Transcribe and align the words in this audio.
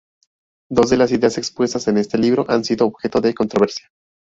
Dos 0.67 0.89
de 0.89 0.97
las 0.97 1.11
ideas 1.11 1.37
expuestas 1.37 1.87
en 1.87 1.99
este 1.99 2.17
libro 2.17 2.43
han 2.49 2.63
sido 2.63 2.87
objeto 2.87 3.21
de 3.21 3.35
controversia. 3.35 3.91